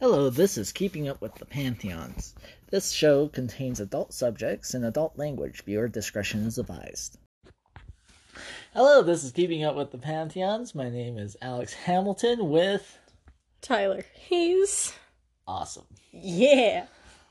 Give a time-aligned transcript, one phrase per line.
[0.00, 2.32] Hello, this is Keeping Up with the Pantheons.
[2.70, 5.64] This show contains adult subjects and adult language.
[5.64, 7.18] Viewer discretion is advised.
[8.72, 10.72] Hello, this is Keeping Up with the Pantheons.
[10.72, 12.96] My name is Alex Hamilton with.
[13.60, 14.94] Tyler Hayes.
[15.48, 15.86] Awesome.
[16.12, 16.86] Yeah.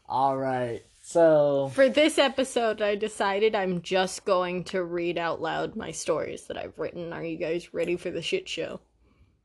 [0.09, 1.71] All right, so.
[1.73, 6.57] For this episode, I decided I'm just going to read out loud my stories that
[6.57, 7.13] I've written.
[7.13, 8.81] Are you guys ready for the shit show?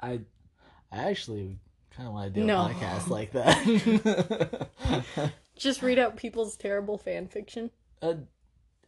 [0.00, 0.22] I,
[0.90, 1.60] I actually
[1.96, 2.66] kind of want to do No.
[2.66, 4.68] a podcast like that.
[5.56, 7.70] Just read out people's terrible fan fiction.
[8.00, 8.14] uh,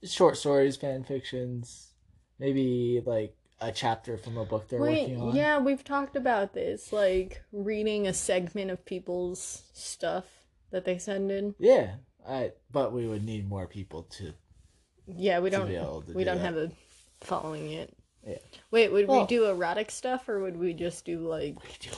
[0.03, 1.93] short stories, fan fictions,
[2.39, 5.37] maybe like a chapter from a book they're Wait, working on.
[5.37, 6.93] yeah, we've talked about this.
[6.93, 10.25] Like reading a segment of people's stuff
[10.71, 11.55] that they send in.
[11.59, 11.95] Yeah,
[12.29, 12.53] I.
[12.73, 14.33] But we would need more people to.
[15.07, 15.69] Yeah, we don't.
[15.69, 16.45] be able to we do don't that.
[16.45, 16.71] have a
[17.21, 17.91] following yet.
[18.27, 18.39] Yeah.
[18.71, 21.91] Wait, would Well- we do erotic stuff or would we just do like We do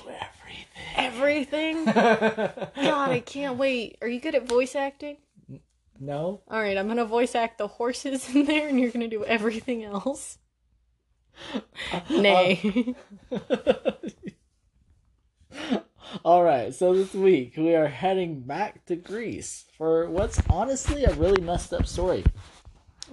[0.97, 1.85] everything.
[1.85, 1.85] everything?
[2.85, 3.99] God, I can't wait.
[4.03, 5.19] Are you good at voice acting?
[6.01, 6.43] no.
[6.49, 9.85] All right, I'm gonna voice act the horses in there, and you're gonna do everything
[9.85, 10.39] else.
[11.55, 11.61] Uh,
[12.11, 12.95] Nay.
[13.31, 13.39] Uh,
[16.25, 16.75] All right.
[16.75, 21.73] So this week we are heading back to Greece for what's honestly a really messed
[21.73, 22.25] up story.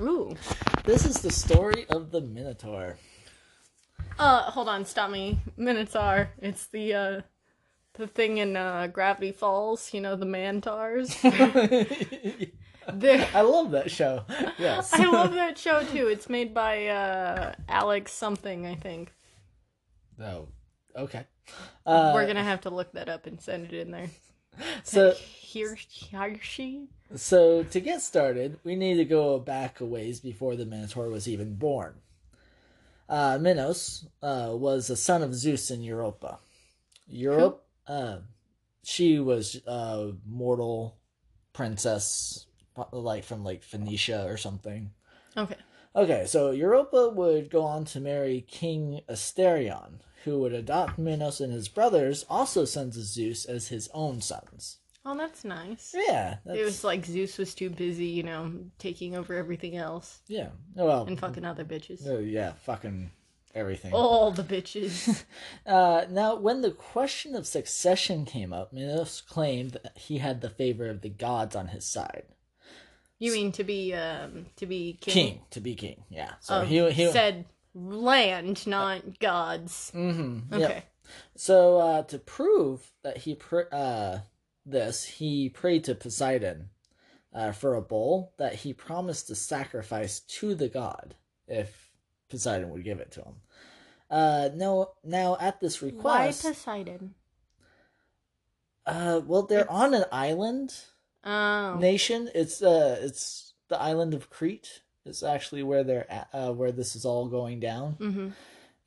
[0.02, 0.36] Ooh.
[0.83, 2.97] This is the story of the Minotaur.
[4.17, 5.39] Uh, hold on, stop me.
[5.58, 6.30] Minotaur.
[6.39, 7.22] It's the uh,
[7.94, 9.94] the thing in uh, Gravity Falls.
[9.94, 11.17] You know the Manotaurs.
[12.88, 14.23] I love that show.
[14.58, 14.94] Yes.
[14.94, 16.07] I love that show too.
[16.07, 19.13] It's made by uh, Alex something, I think.
[20.19, 20.47] Oh,
[20.95, 21.25] okay.
[21.85, 24.09] Uh, We're gonna have to look that up and send it in there.
[24.83, 25.75] so Here,
[26.41, 26.87] she.
[27.15, 31.27] So to get started, we need to go back a ways before the Minotaur was
[31.27, 31.95] even born.
[33.07, 36.39] Uh, Minos uh, was a son of Zeus in Europa.
[37.07, 38.17] Europe, uh,
[38.83, 40.97] she was a mortal
[41.51, 42.47] princess,
[42.91, 44.91] like from like Phoenicia or something.
[45.38, 45.57] Okay.
[45.95, 51.53] Okay, so Europa would go on to marry King Asterion, who would adopt Minos and
[51.53, 54.78] his brothers, also sons of Zeus, as his own sons.
[55.06, 55.94] Oh, that's nice.
[55.94, 60.22] Yeah, that's, It was like Zeus was too busy, you know, taking over everything else
[60.28, 60.50] yeah.
[60.75, 62.07] Well, and fucking other bitches.
[62.07, 63.11] Oh yeah, fucking
[63.53, 63.91] everything.
[63.94, 65.23] All the bitches.
[65.66, 70.50] Uh, now, when the question of succession came up, Minos claimed that he had the
[70.50, 72.23] favor of the gods on his side.
[73.17, 75.13] You mean to be um to be king?
[75.13, 76.34] King, to be king, yeah.
[76.41, 79.91] So of he he said land, not gods.
[79.95, 80.84] Mm-hmm, Okay.
[81.35, 84.19] So uh, to prove that he pr- uh,
[84.66, 86.69] this, he prayed to Poseidon
[87.34, 91.16] uh, for a bull that he promised to sacrifice to the god
[91.47, 91.91] if
[92.29, 93.34] Poseidon would give it to him.
[94.09, 97.16] Uh, no, now at this request, Why Poseidon?
[98.85, 100.73] uh, well, they're on an island.
[101.25, 101.78] Oh.
[101.79, 102.29] nation.
[102.35, 104.81] It's uh, it's the island of Crete.
[105.06, 108.30] Is actually where they're at, uh, where this is all going down, hmm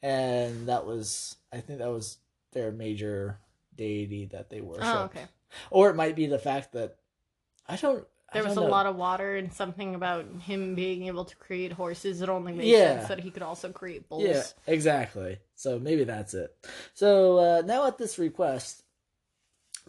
[0.02, 2.18] and that was I think that was
[2.52, 3.38] their major
[3.74, 4.94] deity that they worship.
[4.94, 5.26] Oh, okay.
[5.70, 6.96] Or it might be the fact that
[7.66, 8.06] I don't.
[8.32, 8.70] There I was a don't know.
[8.70, 12.22] lot of water and something about him being able to create horses.
[12.22, 12.98] It only made Yeah.
[12.98, 14.24] sense that he could also create bulls.
[14.24, 15.38] Yeah, exactly.
[15.54, 16.54] So maybe that's it.
[16.94, 18.82] So uh, now at this request,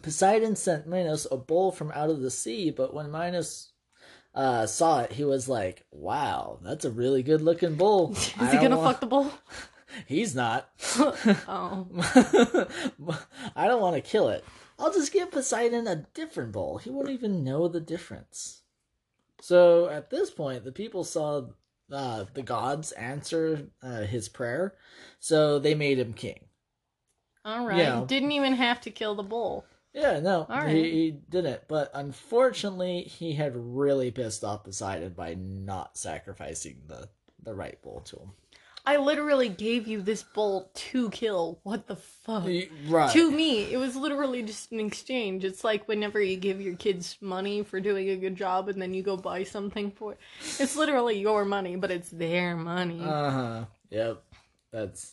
[0.02, 3.72] Poseidon sent Minos a bull from out of the sea, but when Minos
[4.34, 8.52] uh, saw it, he was like, "Wow, that's a really good looking bull." Is I
[8.52, 9.32] he gonna want- fuck the bull?
[10.06, 10.68] He's not.
[11.48, 11.88] oh.
[13.56, 14.44] I don't want to kill it.
[14.78, 16.78] I'll just give Poseidon a different bull.
[16.78, 18.62] He won't even know the difference.
[19.40, 21.46] So at this point, the people saw
[21.90, 24.74] uh, the gods answer uh, his prayer,
[25.18, 26.44] so they made him king.
[27.44, 27.78] All right.
[27.78, 28.04] Yeah.
[28.06, 29.64] Didn't even have to kill the bull.
[29.94, 31.62] Yeah, no, All he, he didn't.
[31.66, 37.08] But unfortunately, he had really pissed off Poseidon by not sacrificing the
[37.42, 38.32] the right bull to him.
[38.88, 41.60] I literally gave you this bull to kill.
[41.62, 42.48] What the fuck?
[42.86, 43.12] Right.
[43.12, 45.44] To me, it was literally just an exchange.
[45.44, 48.94] It's like whenever you give your kids money for doing a good job and then
[48.94, 50.18] you go buy something for it.
[50.58, 53.02] It's literally your money, but it's their money.
[53.02, 53.64] Uh huh.
[53.90, 54.22] Yep.
[54.70, 55.12] That's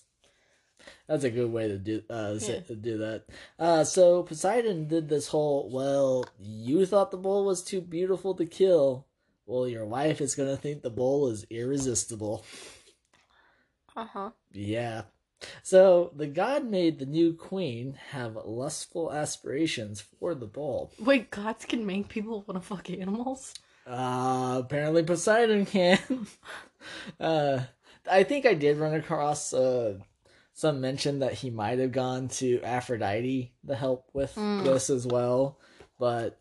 [1.07, 2.59] that's a good way to do uh Yeah.
[2.61, 3.25] to do that.
[3.59, 5.69] Uh, so Poseidon did this whole.
[5.69, 9.05] Well, you thought the bull was too beautiful to kill.
[9.45, 12.43] Well, your wife is gonna think the bull is irresistible.
[13.95, 14.29] Uh huh.
[14.51, 15.03] Yeah.
[15.63, 20.91] So the god made the new queen have lustful aspirations for the bull.
[20.99, 23.53] Wait, gods can make people want to fuck animals?
[23.85, 25.99] Uh, apparently Poseidon can.
[27.19, 27.59] uh,
[28.09, 29.99] I think I did run across uh,
[30.57, 34.63] some mention that he might have gone to Aphrodite to help with Mm.
[34.63, 35.59] this as well,
[35.99, 36.39] but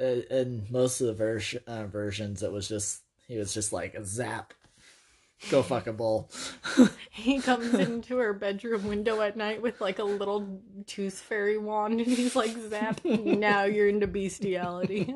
[0.00, 3.94] uh, in most of the vers- uh, versions, it was just he was just like
[3.94, 4.54] a zap,
[5.50, 6.30] go fuck a bull.
[7.12, 12.00] He comes into her bedroom window at night with like a little tooth fairy wand
[12.00, 15.14] and he's like, Zap, now you're into bestiality.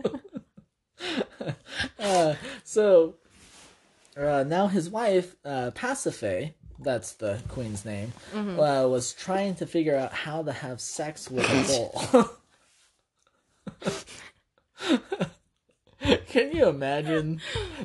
[1.98, 3.14] uh, so
[4.18, 9.96] uh, now his wife, uh, Pasiphae, that's the queen's name, uh, was trying to figure
[9.96, 12.30] out how to have sex with a
[13.80, 13.90] bull.
[16.28, 17.40] Can you imagine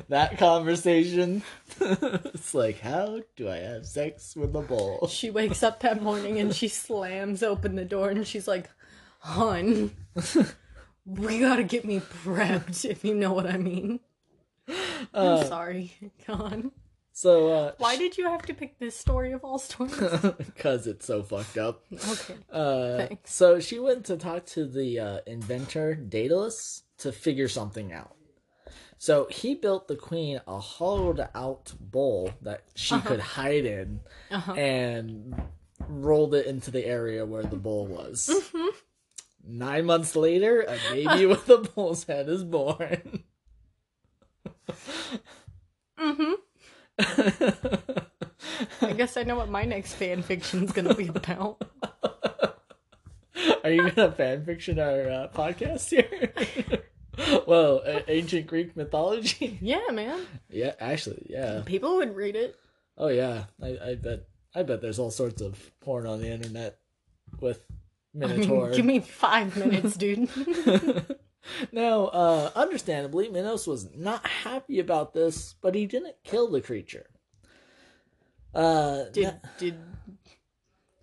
[0.08, 1.42] that conversation?
[1.80, 5.08] it's like, how do I have sex with a bull?
[5.08, 8.68] she wakes up that morning and she slams open the door and she's like,
[9.20, 9.92] Hun,
[11.06, 14.00] we gotta get me prepped, if you know what I mean.
[15.14, 15.92] I'm sorry.
[16.26, 16.72] Go on.
[17.20, 19.94] So, uh, Why did you have to pick this story of all stories?
[20.38, 21.84] because it's so fucked up.
[21.92, 22.34] Okay.
[22.50, 23.30] Uh, Thanks.
[23.30, 28.16] so she went to talk to the uh, inventor Daedalus to figure something out.
[28.96, 33.06] So he built the queen a hollowed out bowl that she Uh-huh.
[33.08, 34.00] could hide in
[34.56, 35.34] and
[35.88, 38.30] rolled it into the area where the bowl was.
[38.32, 38.68] Mm-hmm.
[39.46, 43.24] Nine months later, a baby with a bull's head is born.
[46.00, 46.32] Mm-hmm.
[48.82, 51.62] I guess I know what my next fan fiction's gonna be about.
[53.64, 56.32] Are you gonna fan fiction our uh, podcast here?
[57.46, 59.58] well, a- ancient Greek mythology.
[59.60, 60.20] Yeah, man.
[60.50, 61.62] yeah, actually, yeah.
[61.64, 62.56] People would read it.
[62.98, 64.20] Oh yeah, I, I bet.
[64.54, 66.78] I bet there's all sorts of porn on the internet
[67.40, 68.66] with I Minotaur.
[68.66, 70.28] mean, give me five minutes, dude.
[71.72, 77.06] now, uh, understandably, Minos was not happy about this, but he didn't kill the creature.
[78.54, 79.78] Uh, Did did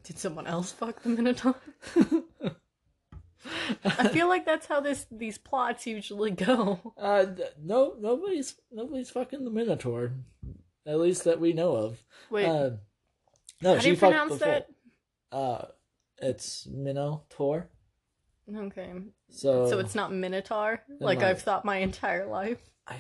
[0.04, 1.56] did someone else fuck the Minotaur?
[3.86, 6.94] I feel like that's how this these plots usually go.
[6.98, 7.26] uh,
[7.64, 10.12] no, nobody's nobody's fucking the Minotaur,
[10.86, 12.04] at least that we know of.
[12.30, 12.72] Wait, Uh,
[13.62, 14.48] no, how do you pronounce before.
[14.48, 14.68] that?
[15.32, 15.66] Uh,
[16.22, 17.70] it's Minotaur.
[18.56, 18.94] Okay,
[19.30, 22.60] So, so it's not Minotaur, like I've thought my entire life.
[22.88, 23.00] I-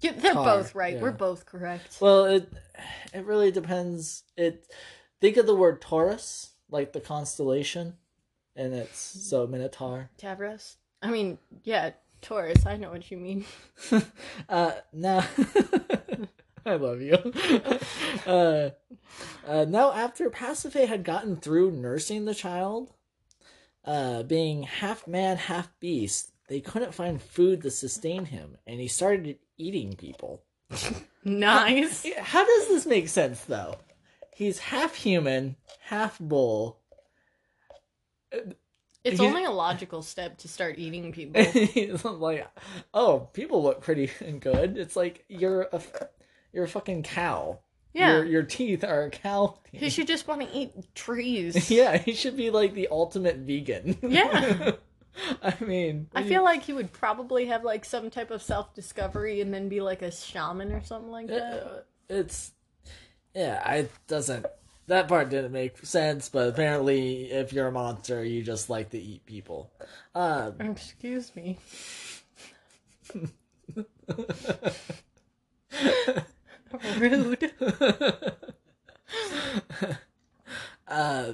[0.00, 0.94] Yeah, they're Tar, both right.
[0.94, 1.00] yeah.
[1.02, 1.98] We're both correct.
[2.00, 2.52] Well, it
[3.14, 4.24] it really depends.
[4.36, 4.66] It
[5.22, 7.94] think of the word Taurus like the constellation,
[8.54, 10.10] and it's so Minotaur.
[10.18, 10.76] Tavros.
[11.00, 12.66] I mean, yeah, Taurus.
[12.66, 13.44] I know what you mean.
[14.48, 15.24] Uh, now
[16.66, 17.14] I love you.
[18.26, 18.70] uh,
[19.46, 22.92] uh, now after Pasiphae had gotten through nursing the child,
[23.86, 28.88] uh, being half man, half beast, they couldn't find food to sustain him, and he
[28.88, 30.42] started eating people.
[31.28, 32.06] Nice.
[32.20, 33.74] How does this make sense, though?
[34.32, 36.78] He's half human, half bull.
[38.32, 38.54] It's
[39.02, 41.42] He's- only a logical step to start eating people.
[41.42, 42.46] He's like,
[42.94, 44.76] oh, people look pretty and good.
[44.78, 45.82] It's like you're a,
[46.52, 47.58] you're a fucking cow.
[47.96, 48.16] Yeah.
[48.16, 49.56] Your, your teeth are a cow.
[49.72, 51.70] He should just want to eat trees.
[51.76, 53.96] Yeah, he should be like the ultimate vegan.
[54.02, 54.72] Yeah.
[55.42, 59.40] I mean, I feel like he would probably have like some type of self discovery
[59.40, 61.62] and then be like a shaman or something like that.
[61.64, 62.52] Uh, it's
[63.34, 64.44] yeah, it doesn't.
[64.88, 68.98] That part didn't make sense, but apparently, if you're a monster, you just like to
[68.98, 69.72] eat people.
[70.14, 71.58] Uh, Excuse me.
[76.98, 77.52] Rude.
[80.88, 81.32] uh,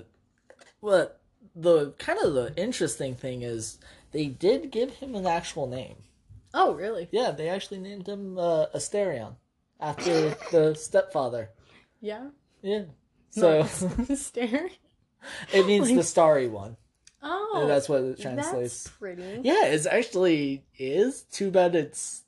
[0.80, 1.12] well,
[1.54, 3.78] the kind of the interesting thing is
[4.12, 5.96] they did give him an actual name.
[6.54, 7.08] Oh, really?
[7.10, 9.36] Yeah, they actually named him uh, Asterion
[9.80, 11.50] after the stepfather.
[12.00, 12.28] Yeah.
[12.62, 12.84] Yeah.
[13.30, 13.62] So
[14.14, 14.68] Stare.
[15.52, 16.76] it means Like- the starry one.
[17.24, 18.88] Oh, And that's what it that's translates.
[18.98, 19.40] pretty.
[19.44, 21.22] Yeah, it's actually is.
[21.22, 22.24] Too bad it's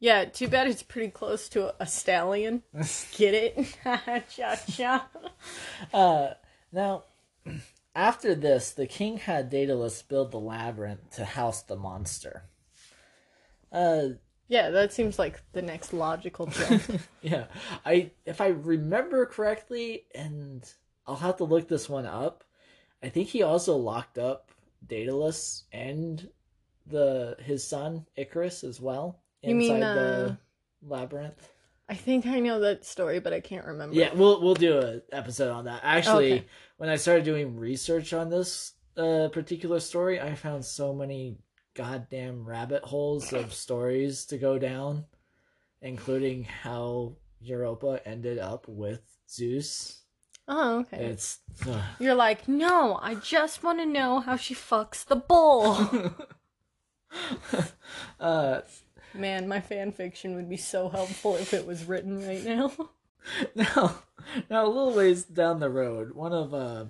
[0.00, 2.62] Yeah, too bad it's pretty close to a stallion.
[3.16, 3.76] Get it?
[4.30, 5.08] cha cha.
[5.92, 6.30] Uh,
[6.72, 7.04] now,
[7.94, 12.44] after this, the king had Daedalus build the labyrinth to house the monster.
[13.72, 14.08] Uh,
[14.48, 16.82] Yeah, that seems like the next logical jump.
[17.20, 17.46] yeah,
[17.84, 20.64] I if I remember correctly, and
[21.06, 22.44] I'll have to look this one up.
[23.02, 24.50] I think he also locked up
[24.86, 26.28] Daedalus and
[26.86, 30.38] the his son Icarus as well You mean, inside uh, the
[30.82, 31.48] labyrinth.
[31.88, 33.96] I think I know that story, but I can't remember.
[33.96, 35.80] Yeah, we'll we'll do an episode on that.
[35.82, 36.44] Actually, Okay.
[36.76, 41.38] when I started doing research on this uh, particular story, I found so many
[41.74, 45.06] goddamn rabbit holes of stories to go down,
[45.82, 50.02] including how Europa ended up with Zeus.
[50.46, 51.04] Oh, okay.
[51.06, 55.76] It's uh, You're like, no, I just want to know how she fucks the bull.
[58.20, 58.60] uh
[59.14, 62.72] Man, my fan fiction would be so helpful if it was written right now.
[63.54, 64.02] now
[64.48, 66.84] now a little ways down the road, one of uh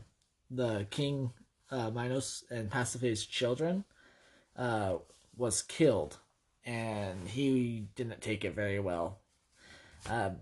[0.51, 1.33] the king
[1.71, 3.85] uh Minos and Pasiphae's children
[4.57, 4.97] uh
[5.37, 6.19] was killed
[6.65, 9.19] and he didn't take it very well.
[10.09, 10.37] Um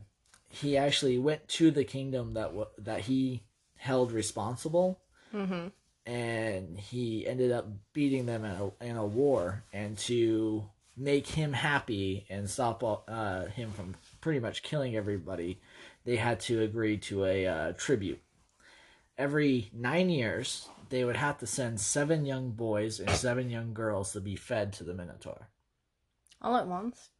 [0.50, 3.42] he actually went to the kingdom that w- that he
[3.76, 5.00] held responsible
[5.34, 5.68] Mm-hmm.
[6.06, 10.64] and he ended up beating them in a, in a war and to
[10.98, 15.60] make him happy and stop all- uh, him from pretty much killing everybody
[16.04, 18.20] they had to agree to a uh, tribute
[19.16, 24.12] every nine years they would have to send seven young boys and seven young girls
[24.12, 25.48] to be fed to the minotaur
[26.42, 27.10] All at once.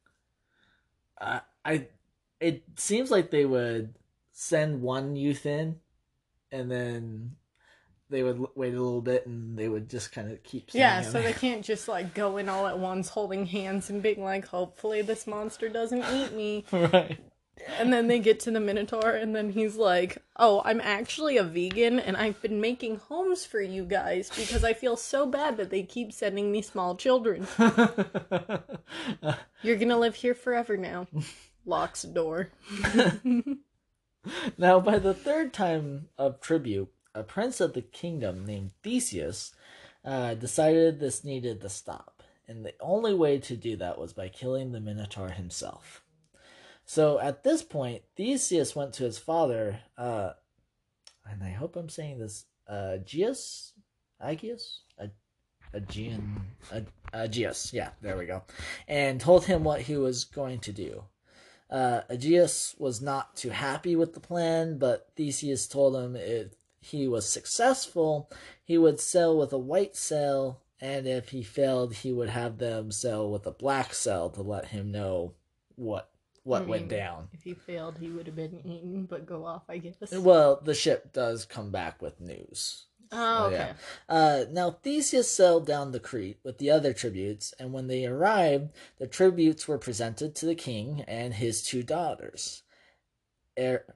[1.20, 1.86] uh, i
[2.40, 3.94] it seems like they would
[4.32, 5.76] send one youth in
[6.52, 7.32] and then
[8.10, 11.20] they would wait a little bit and they would just kind of keep Yeah, so
[11.20, 15.02] they can't just like go in all at once holding hands and being like, hopefully
[15.02, 16.64] this monster doesn't eat me.
[16.72, 17.18] right
[17.78, 21.42] And then they get to the Minotaur and then he's like, oh, I'm actually a
[21.42, 25.70] vegan and I've been making homes for you guys because I feel so bad that
[25.70, 27.46] they keep sending me small children.
[29.62, 31.08] You're gonna live here forever now.
[31.66, 32.50] Locks door.
[34.56, 39.54] now by the third time of tribute a prince of the kingdom named theseus
[40.04, 44.28] uh, decided this needed to stop and the only way to do that was by
[44.28, 46.02] killing the minotaur himself
[46.84, 50.30] so at this point theseus went to his father uh,
[51.30, 53.72] and i hope i'm saying this uh, Aegeus?
[54.20, 54.82] Aegeus?
[55.74, 56.40] Aegean,
[57.12, 58.42] Aegeus, yeah, there we go,
[58.86, 61.04] and told him what he was going to do.
[61.70, 67.08] Uh, Aegeus was not too happy with the plan, but Theseus told him if he
[67.08, 68.30] was successful,
[68.62, 72.90] he would sail with a white sail, and if he failed, he would have them
[72.92, 75.34] sail with a black sail to let him know
[75.74, 76.10] what
[76.44, 77.28] what I went mean, down.
[77.32, 79.96] If he failed, he would have been eaten, but go off, I guess.
[80.12, 82.86] Well, the ship does come back with news.
[83.12, 83.56] Oh, okay.
[83.56, 83.72] yeah.
[84.08, 88.70] Uh, now Theseus sailed down the Crete with the other tributes, and when they arrived,
[88.98, 92.62] the tributes were presented to the king and his two daughters,
[93.58, 93.94] er-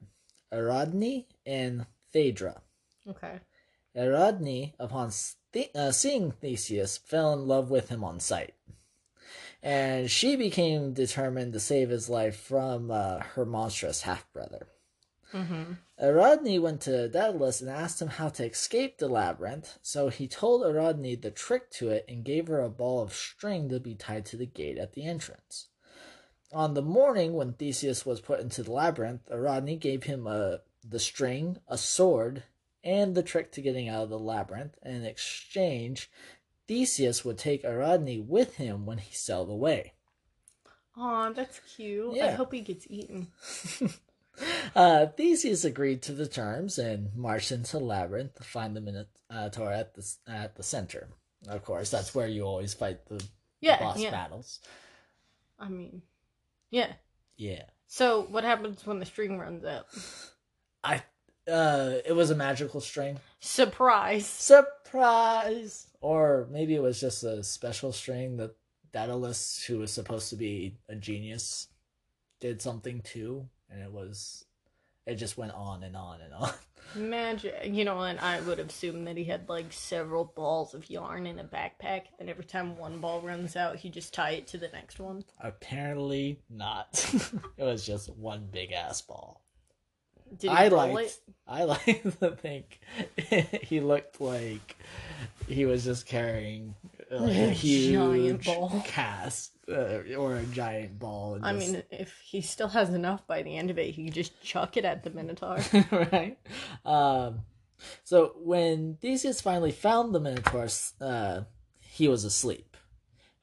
[0.53, 2.63] Ariadne and Phaedra.
[3.09, 3.41] Okay.
[3.97, 8.55] Ariadne, upon st- uh, seeing Theseus, fell in love with him on sight.
[9.63, 14.67] And she became determined to save his life from uh, her monstrous half brother.
[15.33, 15.75] Mm-hmm.
[16.01, 20.63] Ariadne went to Daedalus and asked him how to escape the labyrinth, so he told
[20.63, 24.27] Ariadne the trick to it and gave her a ball of string to be tied
[24.27, 25.69] to the gate at the entrance.
[26.53, 30.99] On the morning when Theseus was put into the labyrinth, Ariadne gave him a, the
[30.99, 32.43] string, a sword,
[32.85, 36.11] and the trick to getting out of the labyrinth, and in exchange,
[36.69, 39.95] Theseus would take Ariadne with him when he sailed away.
[40.97, 42.21] Aw, that's cute.
[42.21, 43.29] I hope he gets eaten.
[44.75, 49.71] Uh, Theseus agreed to the terms and marched into the labyrinth to find the Minotaur
[49.71, 51.09] at the at the center.
[51.49, 53.17] Of course, that's where you always fight the,
[53.61, 54.11] the boss yeah.
[54.11, 54.61] battles.
[55.59, 56.03] I mean,
[56.71, 56.93] yeah.
[57.37, 59.87] Yeah, So, what happens when the string runs out?
[60.85, 61.03] I.
[61.49, 63.19] Uh, it was a magical string.
[63.41, 64.27] Surprise.
[64.27, 65.89] Surprise!
[66.01, 68.55] Or maybe it was just a special string that
[68.93, 71.69] Daedalus, who was supposed to be a genius,
[72.41, 74.45] did something to, and it was.
[75.05, 76.53] It just went on and on and on.
[76.95, 77.55] Magic.
[77.65, 81.41] You know, and I would assume that he had like several balls of yarn in
[81.41, 84.69] a backpack, and every time one ball runs out, he just tie it to the
[84.69, 85.25] next one.
[85.41, 87.05] Apparently not.
[87.57, 89.42] it was just one big ass ball.
[90.39, 90.99] Did he I liked.
[91.01, 91.19] it?
[91.47, 92.81] I like to think
[93.63, 94.77] he looked like
[95.49, 96.75] he was just carrying
[97.11, 98.83] like, a huge giant ball.
[98.87, 101.35] cast uh, or a giant ball.
[101.35, 104.05] and I just- mean, if he still has enough by the end of it, he
[104.05, 105.59] could just chuck it at the Minotaur.
[105.93, 106.39] right?
[106.85, 107.41] Um,
[108.05, 110.69] so when Theseus finally found the Minotaur,
[111.01, 111.43] uh,
[111.81, 112.77] he was asleep.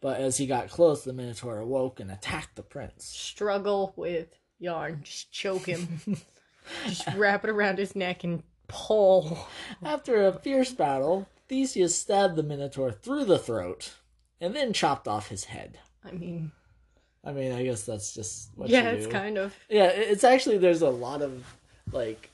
[0.01, 3.03] But as he got close, the Minotaur awoke and attacked the prince.
[3.05, 5.01] Struggle with yarn.
[5.03, 5.99] Just choke him.
[6.85, 9.47] just wrap it around his neck and pull.
[9.83, 13.95] After a fierce battle, Theseus stabbed the Minotaur through the throat
[14.39, 15.79] and then chopped off his head.
[16.05, 16.51] I mean,
[17.23, 19.55] I mean, I guess that's just what yeah, it's kind of.
[19.69, 21.43] Yeah, it's actually there's a lot of
[21.91, 22.29] like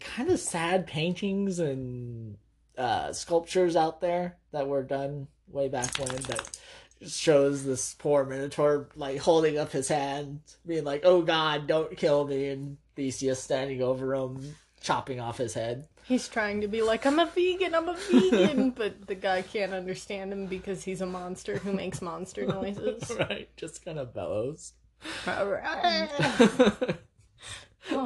[0.00, 2.36] kind of sad paintings and
[2.76, 6.58] uh, sculptures out there that were done way back when that
[7.06, 12.26] shows this poor Minotaur like holding up his hand, being like, "Oh God, don't kill
[12.26, 14.54] me," and Theseus standing over him.
[14.80, 15.88] chopping off his head.
[16.04, 19.72] He's trying to be like, I'm a vegan, I'm a vegan, but the guy can't
[19.72, 23.10] understand him because he's a monster who makes monster noises.
[23.18, 24.74] right, just kind of bellows.
[25.26, 25.58] oh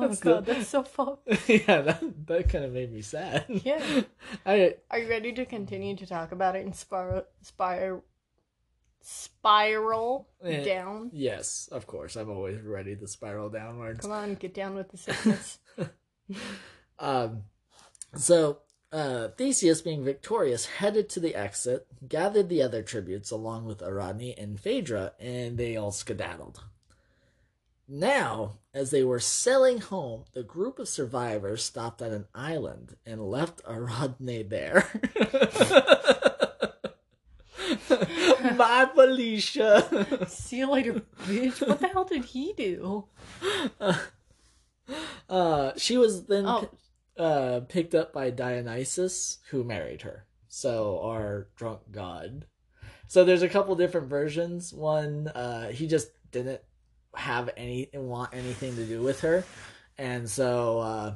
[0.01, 1.29] That's god, the- that's so fucked.
[1.49, 3.45] yeah, that, that kind of made me sad.
[3.49, 4.03] Yeah.
[4.47, 7.25] I Are you ready to continue to talk about it and spiral,
[9.01, 10.65] spiral Eh.
[10.65, 11.11] down?
[11.13, 14.01] yes, of course, I'm always ready to spiral downwards.
[14.01, 15.59] Come on, get down with the sickness.
[16.99, 17.43] Um,
[18.15, 18.59] so
[18.93, 24.35] uh, Theseus, being victorious, headed to the exit, gathered the other tributes along with Ariadne
[24.39, 26.63] and Phaedra, and they all skedaddled.
[27.91, 33.23] Now, as they were sailing home, the group of survivors stopped at an island and
[33.31, 34.87] left Ariadne there.
[38.59, 40.27] Bye, Felicia.
[40.29, 41.67] See you later, bitch.
[41.67, 43.05] What the hell did he do?
[45.29, 46.69] Uh, she was then Oh,
[47.19, 50.25] uh, picked up by Dionysus, who married her.
[50.49, 52.47] So our drunk god.
[53.07, 54.73] So there's a couple different versions.
[54.73, 56.63] One, uh, he just didn't
[57.15, 59.45] have any want anything to do with her,
[59.99, 61.15] and so uh,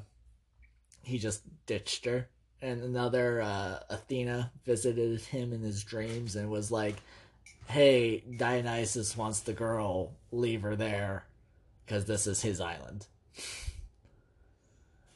[1.02, 2.28] he just ditched her.
[2.60, 6.96] And another, uh, Athena visited him in his dreams and was like,
[7.66, 10.12] "Hey, Dionysus wants the girl.
[10.30, 11.26] Leave her there,
[11.84, 13.06] because this is his island."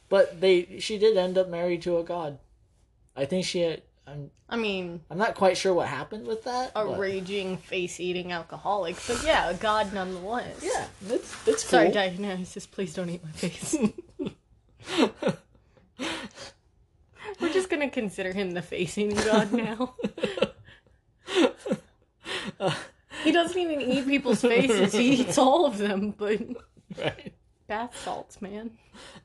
[0.09, 2.39] But they, she did end up married to a god.
[3.15, 3.77] I think she.
[4.05, 4.31] I'm.
[4.49, 6.71] I mean, I'm not quite sure what happened with that.
[6.75, 10.63] a but- raging face-eating alcoholic, but yeah, a god nonetheless.
[10.63, 11.71] Yeah, it's it's cool.
[11.71, 13.75] Sorry, Dionysus, please don't eat my face.
[17.41, 19.95] We're just gonna consider him the face-eating god now.
[23.23, 26.11] he doesn't even eat people's faces; he eats all of them.
[26.17, 26.41] But
[26.97, 27.33] right.
[27.67, 28.71] bath salts, man.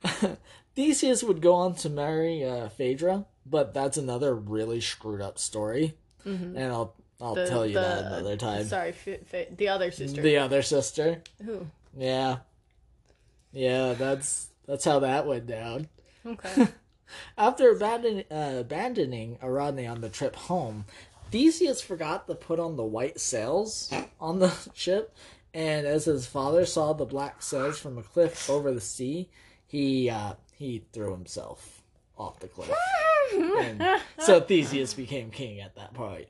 [0.75, 5.95] Theseus would go on to marry uh, Phaedra, but that's another really screwed up story,
[6.25, 8.65] and I'll I'll The- tell you that the- another time.
[8.65, 10.23] Sorry, f- f- the other sister.
[10.23, 11.67] The other sister, Who?
[11.97, 12.39] yeah,
[13.53, 15.89] yeah, that's that's how that went down.
[16.27, 16.69] Okay.
[17.37, 20.87] After abandon, uh, abandoning Ariadne on the trip home,
[21.33, 23.91] Theseus forgot to put on the white sails
[24.21, 25.17] on the ship,
[25.55, 29.31] and as his father saw the black sails from a cliff over the sea,
[29.67, 31.83] he uh, he threw himself
[32.19, 32.71] off the cliff.
[33.35, 33.83] and
[34.19, 36.27] so Theseus became king at that point.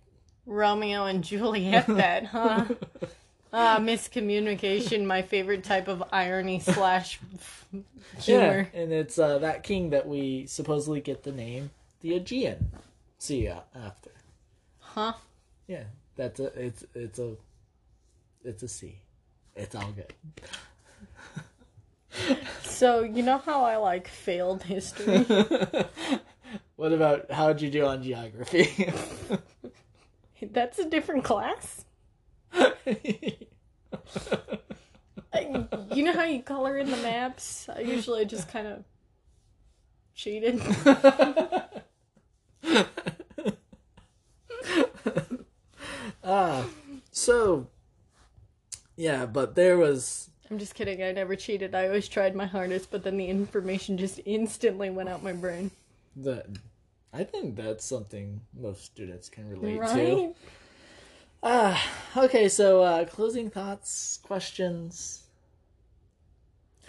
[0.46, 2.66] Romeo and Juliet, that, huh?
[3.52, 7.18] Ah, miscommunication, my favorite type of irony slash
[8.20, 8.68] humor.
[8.72, 11.70] Yeah, and it's uh, that king that we supposedly get the name
[12.02, 12.70] the Aegean.
[13.18, 14.10] See ya after.
[14.94, 15.14] Huh?
[15.66, 15.84] Yeah,
[16.16, 17.36] that's a it's it's a
[18.44, 19.00] it's a C.
[19.56, 20.12] It's all good.
[22.62, 25.24] So, you know how I like failed history?
[26.76, 28.92] What about how'd you do on geography?
[30.42, 31.84] That's a different class.
[32.52, 33.46] I,
[35.92, 37.68] you know how you color in the maps?
[37.68, 38.84] I usually just kind of
[40.14, 40.60] cheated.
[46.24, 46.66] Ah,
[47.10, 47.68] so
[48.96, 51.02] yeah, but there was I'm just kidding.
[51.02, 51.74] I never cheated.
[51.74, 55.70] I always tried my hardest, but then the information just instantly went out my brain.
[56.16, 56.46] That,
[57.12, 59.80] I think that's something most students can relate to.
[59.80, 60.36] Right?
[61.42, 61.82] Ah,
[62.16, 62.50] okay.
[62.50, 65.21] So uh, closing thoughts, questions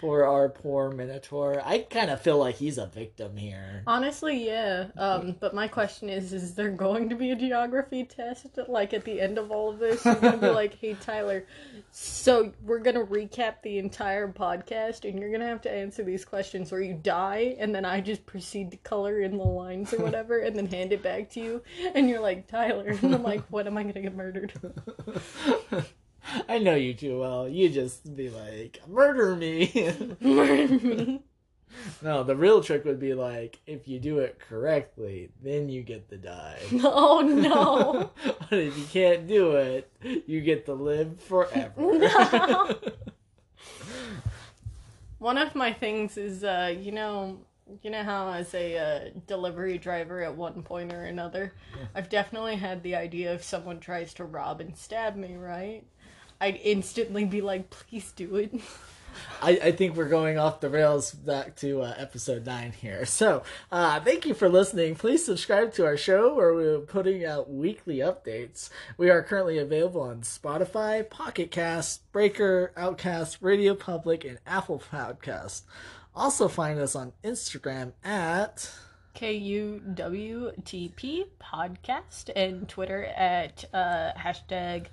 [0.04, 1.62] for our poor Minotaur.
[1.64, 3.82] I kind of feel like he's a victim here.
[3.86, 4.88] Honestly, yeah.
[4.98, 8.46] Um, but my question is: Is there going to be a geography test?
[8.68, 11.46] Like at the end of all of this, you're gonna be like, "Hey, Tyler,
[11.90, 16.70] so we're gonna recap the entire podcast, and you're gonna have to answer these questions,
[16.70, 20.40] or you die, and then I just proceed to color in the lines or whatever,
[20.40, 21.62] and then hand it back to you,
[21.94, 24.52] and you're like, Tyler, and I'm like, what am I gonna get murdered?
[26.48, 27.48] I know you too well.
[27.48, 29.92] You just be like, murder me.
[30.20, 31.22] Murder me?
[32.02, 36.08] no, the real trick would be like, if you do it correctly, then you get
[36.10, 36.60] to die.
[36.84, 38.10] Oh no!
[38.50, 39.90] but if you can't do it,
[40.26, 41.74] you get to live forever.
[41.76, 42.78] No.
[45.18, 47.38] One of my things is, uh, you know,
[47.82, 51.54] you know how as a uh, delivery driver at one point or another,
[51.94, 55.84] I've definitely had the idea if someone tries to rob and stab me, right?
[56.40, 58.52] I'd instantly be like, please do it.
[59.40, 63.04] I, I think we're going off the rails back to uh, episode 9 here.
[63.14, 64.96] So, uh, thank you for listening.
[64.96, 68.70] Please subscribe to our show where we're putting out weekly updates.
[68.96, 75.62] We are currently available on Spotify, Pocket Cast, Breaker, Overcast, Radio Public, and Apple Podcast.
[76.14, 78.68] Also, find us on Instagram at
[79.14, 84.86] K U W T P podcast and Twitter at uh, hashtag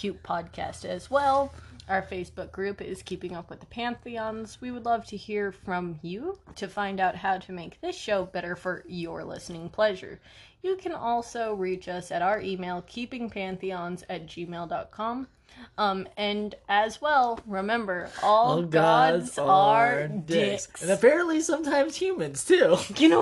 [0.00, 1.52] cute podcast as well.
[1.86, 4.58] Our Facebook group is Keeping Up with the Pantheons.
[4.58, 8.24] We would love to hear from you to find out how to make this show
[8.24, 10.18] better for your listening pleasure.
[10.62, 15.28] You can also reach us at our email, keepingpantheons at gmail.com.
[15.76, 20.80] Um, and as well, remember, all, gods, are dicks.
[20.80, 22.78] And apparently sometimes humans too.
[22.96, 23.18] You know